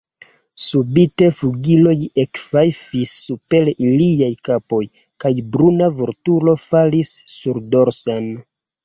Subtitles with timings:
[0.67, 1.93] Subite flugiloj
[2.23, 4.79] ekfajfis super iliaj kapoj,
[5.25, 8.33] kaj bruna vulturo falis surdorsen.